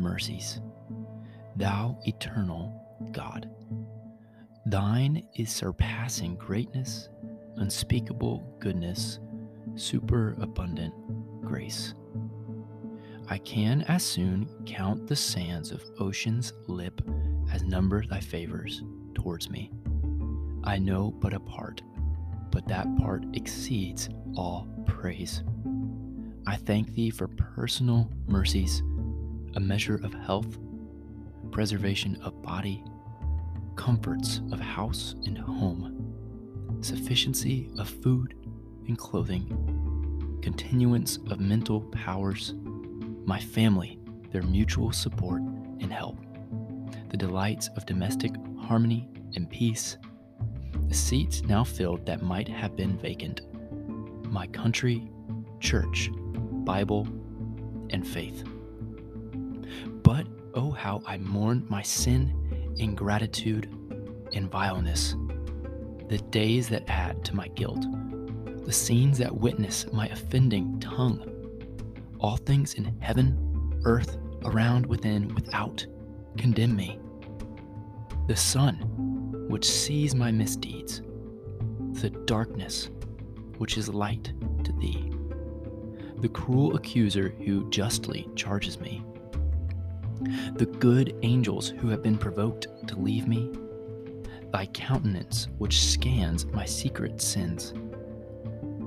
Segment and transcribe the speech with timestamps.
[0.00, 0.60] mercies,
[1.56, 2.74] thou eternal
[3.12, 3.48] God.
[4.66, 7.08] Thine is surpassing greatness,
[7.56, 9.18] unspeakable goodness,
[9.74, 10.94] superabundant
[11.42, 11.94] grace.
[13.28, 17.00] I can as soon count the sands of ocean's lip
[17.52, 18.82] as number thy favors
[19.14, 19.70] towards me.
[20.64, 21.82] I know but a part,
[22.50, 25.42] but that part exceeds all praise.
[26.46, 28.82] I thank thee for personal mercies,
[29.54, 30.58] a measure of health,
[31.50, 32.84] preservation of body,
[33.76, 36.14] comforts of house and home,
[36.80, 38.34] sufficiency of food
[38.86, 42.54] and clothing, continuance of mental powers,
[43.24, 43.98] my family,
[44.30, 45.42] their mutual support
[45.80, 46.18] and help,
[47.08, 49.96] the delights of domestic harmony and peace,
[50.88, 53.40] the seats now filled that might have been vacant,
[54.24, 55.08] my country,
[55.60, 57.06] church, Bible,
[57.90, 58.44] and faith.
[60.02, 63.66] But oh, how I mourn my sin, ingratitude,
[64.32, 65.16] and vileness,
[66.08, 67.86] the days that add to my guilt,
[68.64, 71.26] the scenes that witness my offending tongue,
[72.18, 75.86] all things in heaven, earth, around, within, without,
[76.36, 76.98] condemn me.
[78.26, 78.76] The sun,
[79.48, 81.02] which sees my misdeeds,
[82.00, 82.90] the darkness,
[83.58, 84.32] which is light
[84.64, 85.12] to thee,
[86.18, 89.02] the cruel accuser who justly charges me,
[90.54, 93.50] the good angels who have been provoked to leave me,
[94.52, 97.72] thy countenance which scans my secret sins,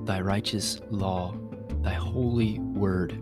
[0.04, 1.34] thy righteous law,
[1.82, 3.18] thy holy word,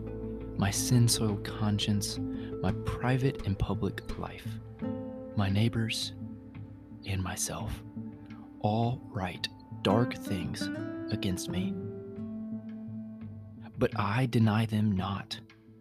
[0.59, 2.19] my sin soiled conscience,
[2.61, 4.47] my private and public life,
[5.37, 6.13] my neighbors,
[7.07, 7.83] and myself,
[8.61, 9.49] all write
[9.83, 10.71] dark things
[11.11, 11.75] against me.
[13.79, 15.41] But I deny them not,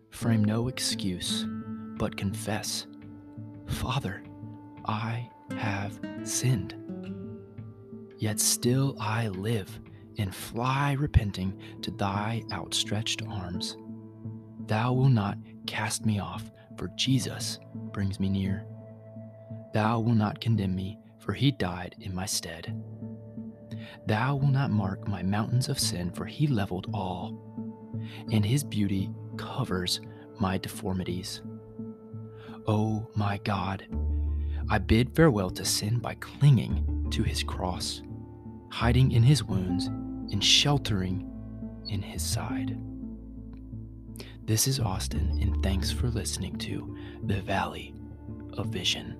[0.09, 1.45] frame no excuse,
[2.01, 2.87] but confess,
[3.67, 4.23] Father,
[4.85, 6.73] I have sinned.
[8.17, 9.79] Yet still I live
[10.17, 13.77] and fly repenting to thy outstretched arms.
[14.65, 15.37] Thou wilt not
[15.67, 17.59] cast me off, for Jesus
[17.93, 18.65] brings me near.
[19.71, 22.83] Thou wilt not condemn me, for he died in my stead.
[24.07, 27.37] Thou wilt not mark my mountains of sin, for he leveled all,
[28.31, 30.01] and his beauty covers
[30.39, 31.43] my deformities.
[32.67, 33.87] Oh, my God,
[34.69, 38.03] I bid farewell to sin by clinging to his cross,
[38.69, 41.27] hiding in his wounds, and sheltering
[41.89, 42.77] in his side.
[44.45, 47.95] This is Austin, and thanks for listening to The Valley
[48.53, 49.17] of Vision.